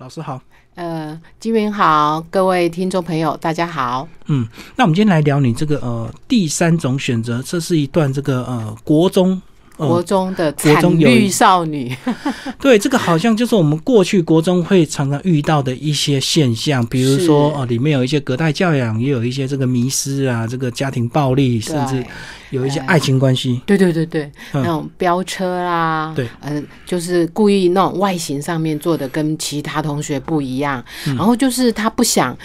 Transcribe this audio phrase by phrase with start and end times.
[0.00, 0.42] 老师好，
[0.74, 4.08] 呃，金明好，各位听众朋友，大家好。
[4.26, 9.40] 嗯，那我们今天来聊你这个呃第三种选择，这是一段这个呃国中。
[9.76, 11.94] 国中的惨绿少女，
[12.60, 22.04] 对这个好像就是我们过去国中会常常遇到的一些现象，比如说哦，里面有一些隔代教养，也有一些这个迷失啊，这个家庭暴力，甚至
[22.50, 23.60] 有一些爱情关系。
[23.66, 32.36] 对对对对，那种飙车啦，对，嗯，就是故意那种外形上面做的跟其他同学不一样，然后就是他不想。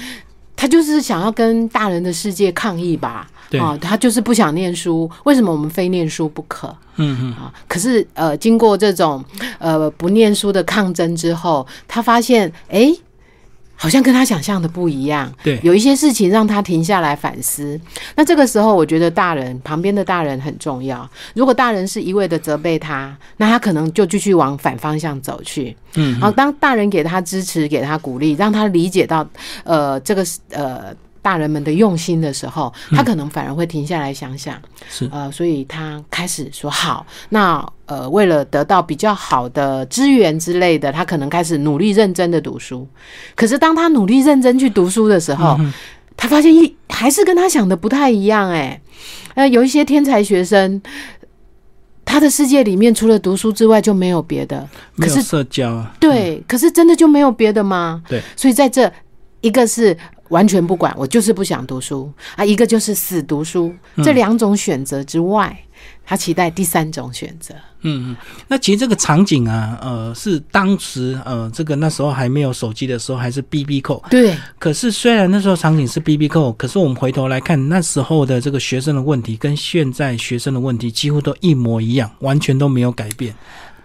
[0.60, 3.26] 他就是想要跟大人的世界抗议吧？
[3.58, 5.10] 啊，他就是不想念书。
[5.24, 6.68] 为什么我们非念书不可？
[6.98, 9.24] 嗯嗯啊，可是呃，经过这种
[9.58, 12.94] 呃不念书的抗争之后，他发现哎。
[13.82, 17.80] 好像跟他想象的不一样，对，有一些事情让他停下来反思。
[18.14, 21.10] 那这个时候，我觉得大人旁边的大人很重要。
[21.34, 25.74] 如果大人是一味的责备他，那他可能就继续往反方向走去。
[25.96, 29.26] 嗯，然后当大人给他支持、给他鼓励，让他理解到，
[29.64, 30.94] 呃，这个呃。
[31.22, 42.88] 大人们的用心的时候，他可能反而会停下来想想，是呃，所以他开始说好，那呃，为了得到比较好的资源之类的，他可能开始努力认真的读书。
[43.36, 45.60] 可是当他努力认真去读书的时候，
[46.16, 48.50] 他发现一还是跟他想的不太一样。
[48.50, 48.80] 哎，
[49.36, 50.82] 呃，有一些天才学生，
[52.06, 54.68] 他的世界里面除了读书之外就没有别的，
[54.98, 58.02] 可是社交啊对，可是真的就没有别的吗？
[58.08, 58.92] 对，所以在这
[59.42, 59.98] 一个是。
[60.30, 62.46] 完全不管，我就是不想读书啊！
[62.46, 65.56] 一个就是死读书，这两种选择之外，
[66.06, 67.54] 他期待第三种选择。
[67.82, 68.16] 嗯嗯，
[68.48, 74.04] 那其实这个场景啊，呃，是当时呃，这个那时候还没有手机的时候，还是 B B 扣。
[74.10, 74.36] 对。
[74.58, 83.34] 可是虽然那时候场景是 B B 扣，可是我们回头来看那时候的这个学生的问题，跟现在学生的问题几乎都一模一样，完全都没有改变。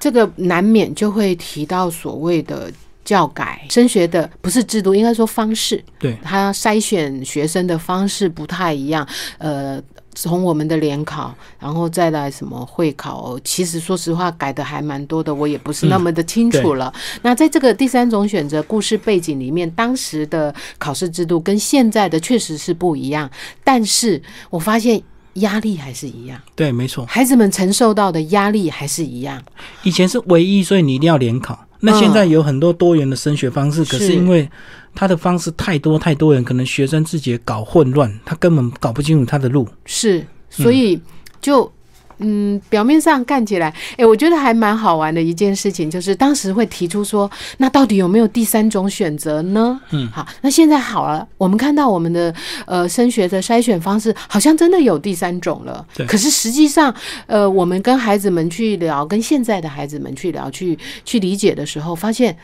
[0.00, 2.70] 这个难免就会提到所谓的。
[3.04, 5.82] 教改升学的不是制度，应该说方式。
[5.98, 9.06] 对，他筛选学生的方式不太一样。
[9.38, 9.80] 呃，
[10.14, 16.92] 从我们的联考，然后再来什么会考，其实说实话改的还蛮多的，我也不是那么的清楚了。
[17.22, 23.30] 那在这个第三种选择故事背景里面，当时的考试制度跟现在的确实是不一样，
[23.62, 25.02] 但是我发现
[25.34, 26.40] 压力还是一样。
[26.54, 29.42] 对，没错，孩子们承受到的压力还是一样。
[29.82, 31.58] 以前是唯一，所以你一定要联考。
[31.84, 34.48] 那现在有很多多元的升学方式，可是因为
[34.94, 39.68] 他的方式太多太多元，可能学生自己也搞混乱，他根本搞不清楚他的路。
[39.84, 41.00] 是，所以
[41.40, 41.70] 就。
[42.18, 49.80] 嗯，表面上看起来，哎，我觉得还蛮好玩的一件事情，就是当时会提出说，那到底有没有第三种选择呢？
[49.90, 52.34] 嗯，好，那现在好了，我们看到我们的
[52.66, 55.84] 呃升学的筛选方式，好像真的有第三种了。
[55.94, 56.06] 对。
[56.06, 56.94] 可是实际上，
[57.26, 62.36] 呃，我们跟孩子们去聊，跟现在的孩子们去聊，去去理解的时候，发现。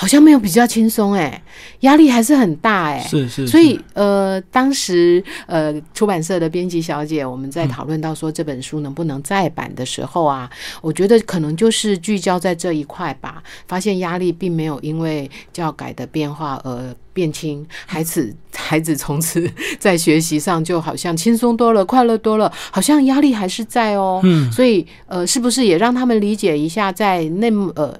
[0.00, 1.42] 好像没有比较轻松哎，
[1.80, 3.00] 压力还是很大哎。
[3.00, 3.46] 是是。
[3.46, 10.48] 所以呃，当时呃，出版社的编辑小姐，我们在讨论到说这本书能不能再版的时候啊，
[10.80, 13.42] 我觉得可能就是聚焦在这一块吧。
[13.68, 19.46] 发现压力并没有因为教改的变化而变轻，孩子 孩子从此
[19.78, 24.22] 在学习上就好像轻松多了，快乐多了，好像压力还是在哦。
[24.24, 24.50] 嗯。
[24.50, 27.94] 所以呃，是不是也让他们理解一下，在那呃。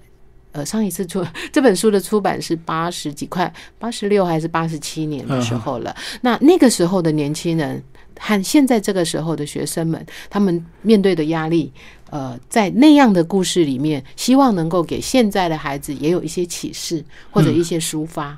[0.52, 5.94] 呃，上一次出这本书的出版是八十几块，八十六还是八十七年的时候了。
[6.22, 7.82] 那那个时候的年轻人
[8.18, 11.72] 和现在这个时候的学生们，他们面对的压力，
[12.10, 18.36] 呃，在那样的故事里面，希望能够给现在的孩子也有一些启示或者一些抒发。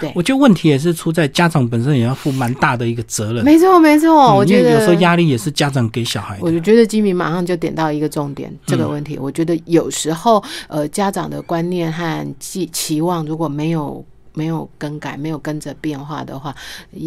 [0.00, 3.44] 对，我觉得问题也是出在家长本身也要负蛮大的一个责任。
[3.44, 6.38] 没错，没错，我觉得有时候压力也是家长给小孩。
[6.40, 14.04] 我就觉得吉米马上就点到一个重点，这个问题，我觉得有时候呃，家长的观念和期期望如果没有。
[14.38, 16.54] 没有更改，没有跟着变化的话，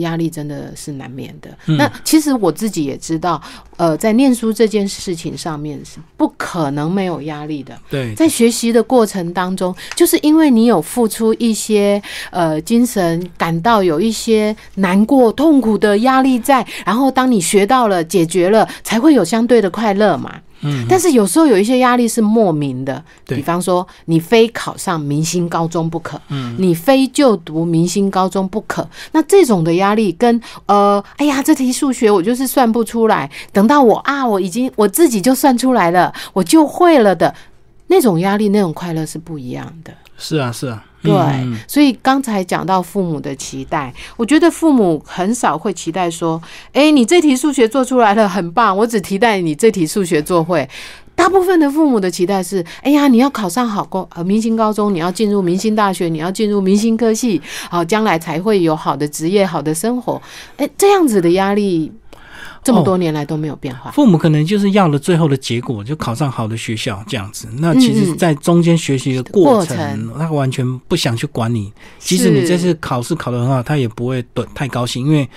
[0.01, 1.49] 压力真的是难免的。
[1.77, 3.41] 那其实我自己也知道，
[3.77, 7.79] 呃，在念书这件事情上面是不可能没有压力的。
[7.89, 20.35] 对，在学习的过程当中，就是因为你有付出一些呃精神，感到有一些难过、痛苦的压力在，然后当你学到了、解决了，才会有相对的快乐嘛。
[20.61, 37.33] 嗯，但是有时候有一些压力是莫名的，比方说你非考上明星高中不可，嗯，你非就读明星高中不可，那这种的压力跟呃，哎呀，这题数学我就是算不出来，等到我啊，我已经我自己就算出来了，我就会了的
[37.87, 39.93] 那种压力，那种快乐是不一样的。
[40.17, 40.85] 是啊，是啊。
[41.03, 41.13] 对，
[41.67, 46.41] 所以刚才讲到父母的期待，我觉得父母很少会期待说
[46.73, 50.69] ：“哎，你这题数学做出来了，很棒，我只期待你这题数学做会。”
[51.13, 60.21] 大部分的父母的期待是：哎呀，你要考上好高呃明星高中，你要进入明星大学，你要进入明星科系，好，将来才会有好的职业、好的生活。
[60.57, 61.91] 哎，这样子的压力。
[62.63, 67.47] 这么多年来都没有变化，父母可能就是要了最后的结果，就考上好的学校这样子。
[67.57, 71.73] 那其实，在中间学习的过程，他完全不想去管你。
[71.97, 74.23] 即使你这次考试考得很好，他也不会
[74.53, 75.27] 太高兴，因为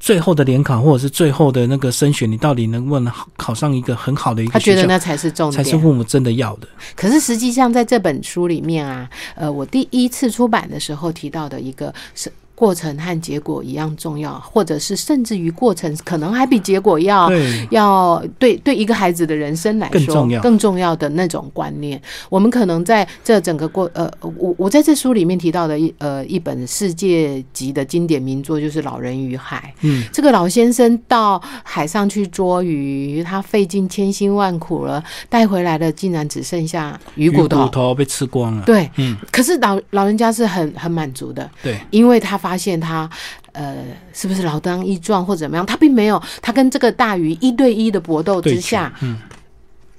[0.00, 4.52] 最后的联考或者是最后的那个升学，你到底能不能考上一个很好的一个？
[4.52, 6.68] 他觉得那才是重点，才是父母真的要的。
[6.94, 12.32] 可是实际上，在这本书里面啊，呃，我第一次出版的时候提到的一个是。
[12.56, 17.30] 过程和结果一样重要，或者是甚至于过程可能还比结果要
[17.70, 22.00] 要对对一个孩子的人生来说更重要更重要的那种观念。
[22.30, 29.74] 我们可能在这整个过呃，我我在这书里面提到的一呃一本世界级的经典名作就是《老人与海》。
[29.82, 38.62] 嗯，这个老先生到海上去捉鱼，他费尽千辛万苦了，带回来的竟然只剩下鱼骨头，骨头被吃光了。
[38.64, 42.40] 对，嗯，可是老老人家是很很满足的，对，因为他。
[42.46, 43.10] 发现他，
[43.50, 43.74] 呃，
[44.12, 45.66] 是不是老当益壮或怎么样？
[45.66, 49.18] 他并没有，他跟这个大鱼一对一的搏斗之下，嗯，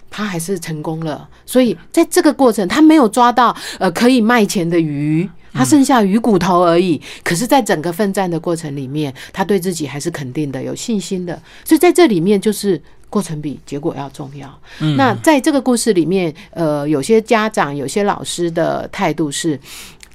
[0.10, 1.28] 他还是成功了。
[1.46, 7.02] 所以在这个过程，他没有抓到呃可以卖钱的鱼，他剩下鱼骨头而已。
[7.22, 11.38] 可是，在整个奋战的过程里面，他对自己还是肯定的，有信心的。
[11.66, 14.48] 所以在这里面，就是过程比结果要重要。
[14.96, 19.60] 那在这个故事里面，呃，有些家长、有些老师的态度是。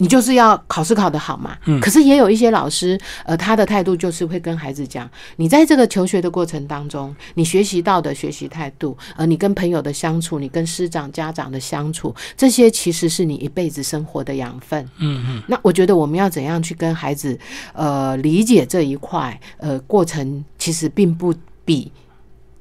[0.03, 15.43] 你就是要考试考得好嘛，嗯，可是也有一些老师，呃，他的态度就是会跟孩子讲，你在这个求学的过程当中，你学习到的学习态度，呃，你跟朋友的相处，你跟师长、家长的相处，这些其实是你一辈子生活的养分，嗯嗯。
[15.47, 17.39] 那我觉得我们要怎样去跟孩子，
[17.73, 21.33] 呃，理解这一块，呃，过程其实并不
[21.65, 21.93] 比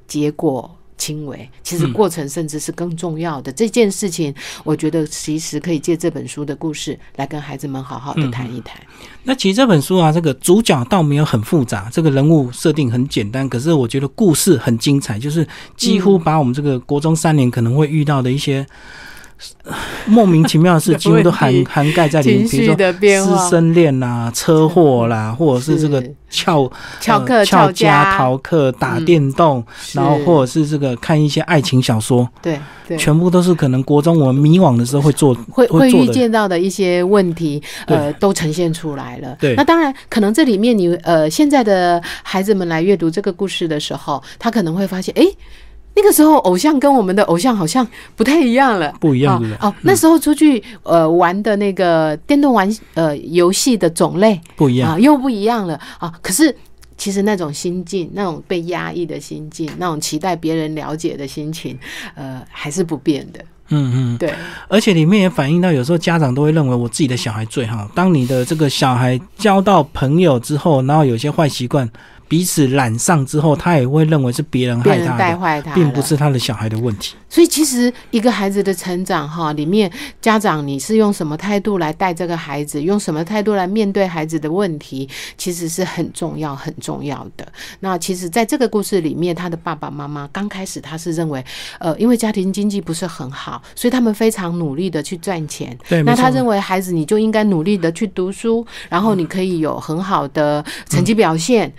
[0.06, 0.70] 结果。
[1.02, 4.32] 轻微，其实过程甚至是更重要的这件事情，
[4.64, 8.80] 我觉得其实可以借这本书的故事来跟孩子们好好的谈一谈。
[9.24, 18.64] 那其实这本书啊，这个主角倒没有很复杂，这个人物设定很简单，可是我觉得故事很精彩，就是几乎把我们这个国中三年可能会遇到的一些。
[20.06, 22.48] 莫名其妙的事， 几乎都涵涵盖在里面，
[23.00, 32.60] 比如说师生恋啦、车祸啦，或者是这个翘翘课、翘家、逃课、打电动，然后或者是这个看一些爱情小说，对，
[32.98, 39.36] 全部都是可能国中我们迷惘的时候会做会会遇见到的一些问题，呃，都呈现出来了。
[39.40, 45.26] 对，那当然可能这里面你呃现在的孩子们来阅读这个故事的时候，他可能会发现，哎。
[45.94, 47.86] 那个时候，偶像跟我们的偶像好像
[48.16, 49.74] 不太一样了，不一样哦。
[49.82, 56.14] 那时候出去呃玩的那个电动玩呃游戏的种类不一样啊，又不一样了啊。
[56.22, 56.56] 可是
[56.98, 61.78] 其实那种心境，那种被压抑的心境，那种期待别人了解的心情，
[62.16, 63.40] 呃，还是不变的。
[63.74, 64.34] 嗯嗯，对。
[64.70, 67.90] 而且里面也反映到，有时候家长都会认为我自己的小孩最好。
[67.94, 71.90] 当你的这个小孩交到朋友之后，然后有些坏习惯。
[72.32, 75.18] 彼此染上之后，他也会认为是别人害他
[75.62, 77.14] 的，并不是他的小孩的问题。
[77.28, 79.92] 所以，其实一个孩子的成长，哈，里面
[80.22, 87.46] 家长你是用什么态度来带这个孩子，用什么态度来面对孩子的问题，其实是很重要、很重要的。
[87.82, 91.44] 那其实，在这个故事里面，他的爸爸妈妈刚开始他是认为，
[91.80, 95.78] 呃，因为家庭经济不是很好，所以他们非常努力的去赚钱。
[95.90, 101.70] 对，那他认为孩子你就应该努力的去读书，然后你可以有很好的成绩表现。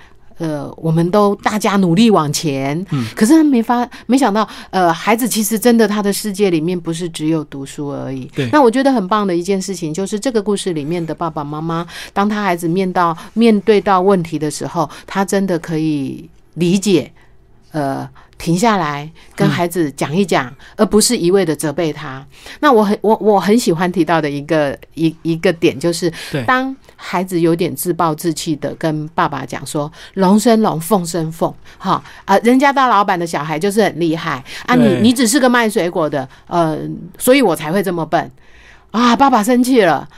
[0.43, 8.25] 呃，我们都大家努力往前，嗯，可是他没发，没想到，呃，孩子其实真的他的世界里面不是只有读书而已。
[8.35, 17.13] 对，那我觉得很棒的一件事情就是这个故事里面的爸爸妈妈，当他孩子面到面对到问题的时候，他真的可以理解，
[17.71, 18.09] 呃。
[18.39, 22.27] 停下来跟孩子讲一讲，而不是一味的责备他。
[22.59, 26.13] 那我很我我很喜欢提到的一个一一个点，就是
[26.45, 36.79] 当孩子有点自暴自弃的跟爸爸讲说“龙生龙，凤生凤”，哈啊，人家大老板的小孩就是很厉害啊，你你只是个卖水果的，呃，
[37.19, 38.31] 所以我才会这么笨
[38.93, 39.17] 啊！
[39.17, 40.09] 爸爸生气了。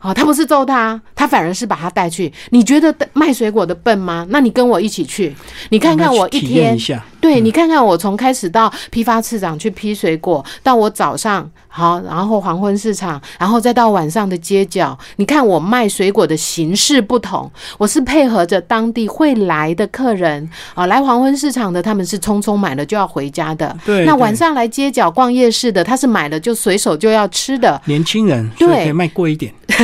[0.00, 2.30] 哦，他不是揍他，他反而是把他带去。
[2.50, 4.26] 你觉得卖水果的笨吗？
[4.28, 5.34] 那你跟我一起去，
[5.70, 6.76] 你看看我一天，
[7.24, 17.50] 对你看看我从开始到批发市场去批水果，到我早上好，然后黄昏市场，然后再到晚上的街角，你看我卖水果的形式不同。
[17.78, 23.74] 我是配合着当地会来的客人啊，来黄昏市场的他们是匆匆买了就要回家的。
[23.86, 27.80] 对，那晚上来街角逛夜市的，他是买了就随手就要吃的。
[27.86, 29.50] 年轻人对，可以卖贵一点。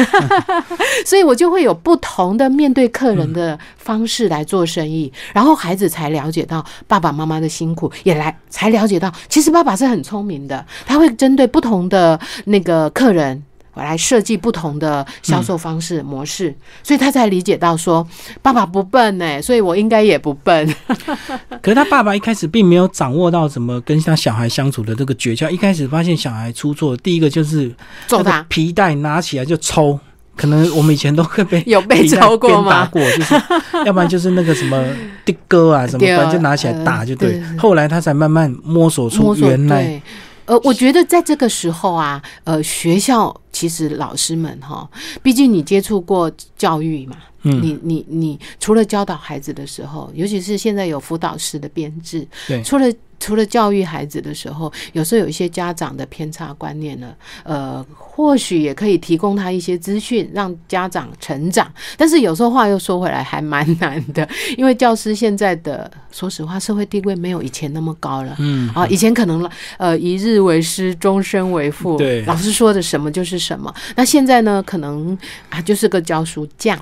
[1.07, 13.43] 所以我我就会有不同的面对客人的方式来做生意，然后孩子才了解到爸爸妈妈的辛苦，也来才了解到其实爸爸是很聪明的，他会针对不同的那个客人。
[13.73, 18.05] 我来设计不同的销售方式模式，所以他才理解到说
[18.43, 20.75] 爸爸不笨呢，所以我应该也不笨。
[21.63, 27.73] 可是他爸爸一开始并没有掌握到怎么跟他小孩相处的这个诀窍，一开始发现小孩出错，第一个就是
[28.09, 29.99] 揍他，皮带拿起来就抽。
[30.41, 32.71] 可能我们以前都会被 有被抽过吗？
[32.71, 33.35] 打过，就是
[33.85, 34.83] 要不然就是那个什么
[35.27, 37.43] 的哥啊什么，反正就拿起来打就对。
[37.59, 40.01] 后来他才慢慢摸索出原来。
[40.47, 44.89] 呃，我觉得在这个时候啊，呃，学校其实老师们哈，
[45.23, 52.91] 毕竟你接触过教育嘛，嗯你你你除了教导孩子的时候，尤其是现在有辅导师的编制，对，除了。
[53.23, 61.71] 除了教育孩子的时候，有时候有一些家长的偏差观念呢，呃，或许也可以提供他一些资讯，让家长成长。
[61.99, 64.27] 但是有时候话又说回来，还蛮难的，
[64.57, 68.35] 因为教师现在的，说实话，社会地位没有以前那么高了。
[68.39, 73.75] 嗯，啊，以前可能呃一日为师，终身为父，对，老师说的什么就是什么。
[73.97, 75.19] 那现在呢，可能
[75.49, 76.79] 啊就是个教书匠。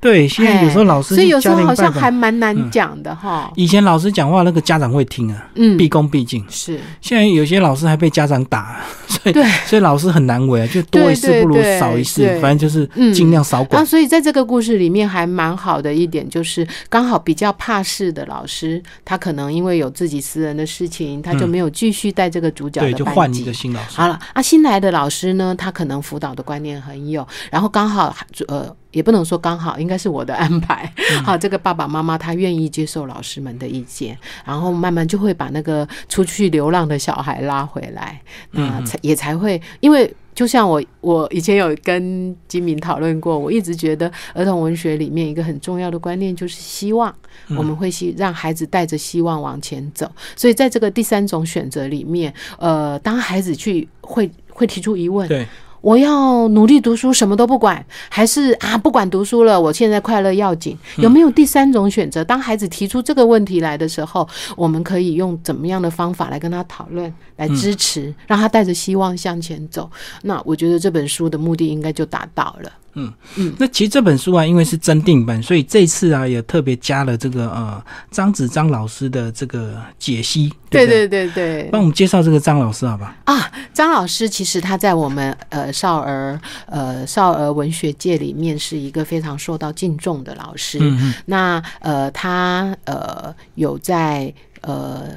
[0.00, 3.52] 对，现在有时候老师，所以有时候好像还蛮难讲的哈。
[3.54, 6.42] 以前老师讲话，那个家长会听啊，嗯，毕恭毕敬。
[6.48, 13.82] 是，现在有些老师还被家长打， 所以对所以老师很难为啊，就多一事不如少一事，反正就是尽量少管。
[13.82, 23.96] 那所以在这个故事里面还蛮好的一点，就是刚好比较怕事的老师，他可能因为有自己私人的事情，他就没有继续带这个主角的就换一个新老师。
[23.96, 28.16] 好了，啊，新来的老师呢，他可能辅导的观念很有，然后刚好
[28.48, 28.74] 呃。
[28.92, 30.90] 也不能说刚好，应该是我的安排。
[31.24, 39.60] 好，这个爸爸妈妈他愿意接受老师们的意见，然后慢慢就会把那个出去流浪的小孩拉回来，那才也才会。
[39.80, 47.12] 因为就像我，我以前有跟金明讨论过，我一直觉得儿童文学里面一个很重要的观念就是希望，
[47.58, 50.10] 我们会希让孩子带着希望往前走。
[50.36, 55.44] 所以在这个第三种选择里面，呃，当孩子去会会提出疑问，对。
[55.80, 59.60] 我要努力读书，什么都不管，还是啊不管读书了？
[59.60, 60.76] 我现在快乐要紧。
[60.98, 62.22] 有没有第三种选择？
[62.24, 69.90] 当孩子提出这个问题来的时候，我们可以用怎么样的方法来跟他讨论，来支持，让他带着希望向前走？
[70.22, 72.70] 那我觉得这本书的目的应该就达到了。
[72.94, 80.52] 嗯嗯，那其实这本书啊，因为是增订本，所以这次啊也特别加了这个呃张子张老师的这个解析。
[80.68, 83.16] 对对对对，帮我们介绍这个张老师好吧？
[83.24, 90.78] 啊，张老师其实他在我们呃少儿呃少儿文学界里面是一个非常受到敬重的老师。
[90.80, 91.14] 嗯嗯。
[91.26, 94.32] 那呃他呃有在
[94.62, 95.08] 呃。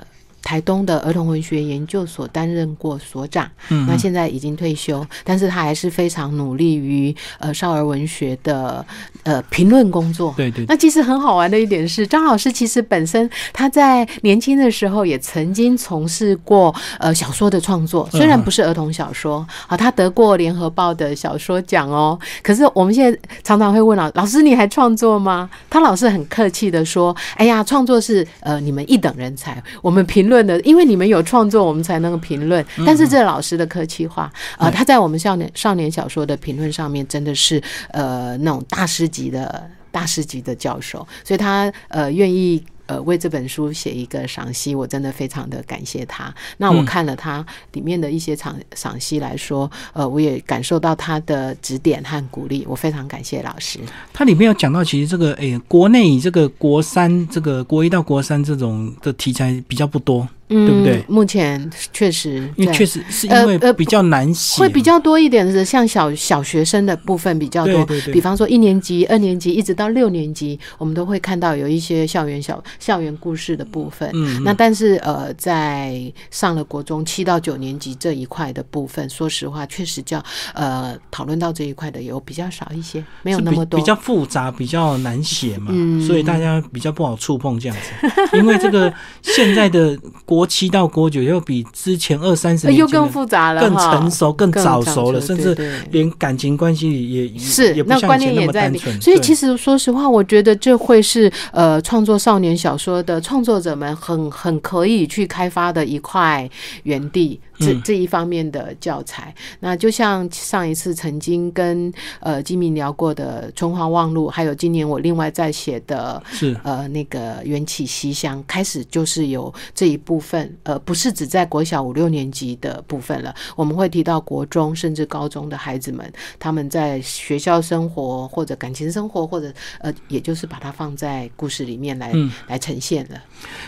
[0.43, 8.85] 台东的儿童文学研究所担任过所长，嗯，那现在已经退休，但是他还是非常努力于呃少儿文学的
[9.23, 10.33] 呃评论工作。
[10.35, 10.65] 对对。
[10.67, 22.19] 那其实很好玩的一点是，张老师其实本身他在年轻的时候也曾经从事过呃小说的创作，虽然不是儿童小说，好，他得过联合报的小说奖哦。
[22.41, 25.49] 可是我们现在常常会问老老师，你还创作吗？
[25.69, 30.32] 他老是很客气的说，哎呀，创作是呃你们一等人才，我们评论。
[30.33, 32.65] 论的，因为你们有创作，我们才能评论。
[32.83, 37.61] 但是这老师的客气话，呃，他在我们少年少年小说的评论上面，真的是
[37.91, 42.63] 呃那种大师级的大师级的教授，所以他呃愿意。
[42.93, 46.31] 呃，为这本书写一个赏析，我真的非常的感谢他。
[46.57, 53.79] 那我看了他里面的一些赏赏析来说，呃，我也感受到他的指点和鼓励，我非常感谢老师。
[54.13, 60.27] 他里面有讲到，其实这个诶，国内这个国三，这个国一到国三这种的题材比较不多。
[60.53, 61.03] 对不对？
[61.07, 67.73] 目前确实，因为确实是因为比较难写，会比较多一点的，像小小学生的部分比较多。
[67.85, 68.13] 对对对。
[68.13, 74.09] 比方说一年级、二年级一直到六年级，我们都会看到有一些校园小校园故事的部分。
[74.13, 74.43] 嗯。
[74.43, 85.71] 那但是呃，在上了国中七到九年级这一块的部分，说实话，确实叫呃讨论到这一块的有比较少一些，没有那么多，比较复杂，比较难写嘛，
[86.05, 88.37] 所以大家比较不好触碰这样子。
[88.37, 88.93] 因为这个
[89.23, 90.42] 现在的国。
[90.45, 95.55] 七到国九又比之前二三十年又更复杂了，更成熟、更早熟了，甚至
[95.91, 99.01] 连感情关系也是也不像以前那么单纯。
[99.01, 106.49] 所以其实说实话，我觉得这会是呃创作少年小说的创作者们很很可以去开发的一块
[106.83, 107.39] 园地。
[107.63, 109.33] 这这一方面的教材。
[109.59, 116.57] 那就像上一次曾经跟呃金明聊过的《春花望路》，还有今年我另外在写的是。
[116.63, 132.13] 呃那个《缘起西厢》，开始就是有这一部分，呃，不是只在国小五六年级的部分了，我们会提到国中甚至高中的孩子们，他们在学校生活或者感情生活，或者呃，也就是把它放在故事里面来、
[132.47, 133.21] 来呈现了。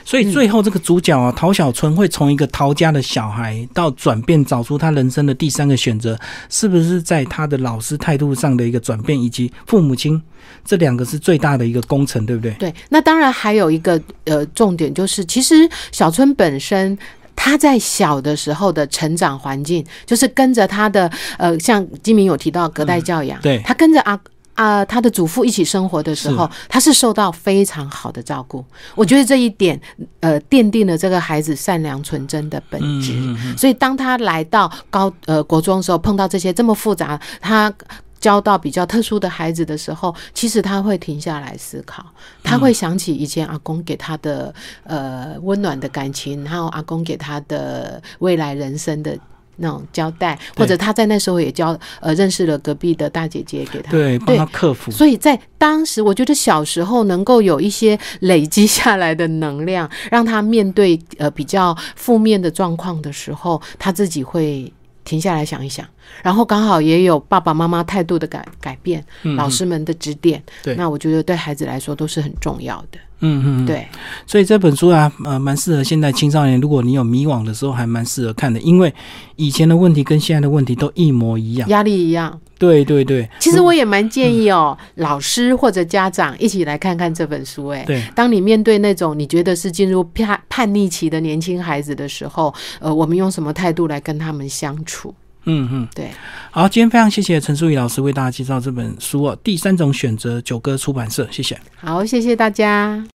[0.04, 10.22] 所以最后这个主角啊，陶小春会从一个陶家的小孩到转变，找出他人生的第三个选择，是不是在他的老师态度上的一个转变，以及父母亲
[10.64, 12.52] 这两个是最大的一个工程，对不对？
[12.60, 16.98] 对，那当然还有一个呃重点就是，其实小春本身。
[17.38, 24.18] 他在小的时候的成长环境，就是跟着他的呃，像金明有提到隔代教养，对他跟着阿
[24.56, 28.66] 啊他的祖父一起生活的时候，他是受到非常好的照顾。
[28.96, 29.80] 我觉得这一点
[30.22, 33.14] 呃，奠定了这个孩子善良纯真的本质。
[33.56, 37.72] 所以当他来到高呃国中的时候，碰到这些这么复杂，他。
[38.18, 42.04] 教到比较特殊的孩子的时候，其实他会停下来思考，
[42.42, 44.52] 他会想起以前阿公给他的
[44.84, 49.16] 呃温暖的感情，还有阿公给他的未来人生的
[49.58, 54.92] 那种交代，或者他在那时候也教呃认识了隔壁的大姐姐给他，对，帮他克服。
[54.92, 64.72] 所以在当时，我觉得小时候能够有一些累积下来的能量，让他面对呃比较负面的状况的时候，他自己会。
[65.06, 65.86] 停下来想一想，
[66.22, 69.04] 然后刚好也有爸爸妈妈态度的改改变，
[69.36, 73.00] 老师们的指点，对，那我觉得对孩子来说都是很重要的。
[73.22, 73.88] 嗯嗯，对，
[74.28, 76.60] 所以这本书啊，呃，蛮适合现在青少年。
[76.60, 78.94] 如果你有迷惘的时候，还蛮适合看的，因为
[79.38, 82.40] 以前的问题跟现在的问题都一模一样，压力一样。
[82.60, 87.70] 对对对，其实我也蛮建议哦，老师或者家长一起来看看这本书。
[87.70, 95.16] 哎，对，当你面对那种你觉得是进入叛叛逆期的年轻孩子的时候，呃，我们用什么态度来跟他们相处？
[95.46, 96.10] 嗯嗯，对。
[96.52, 101.60] 好，今天非常谢谢陈淑仪老师为大家介绍这本书哦，《第三种选择》，九歌出版社，谢谢。
[101.76, 103.06] 好，谢谢大家。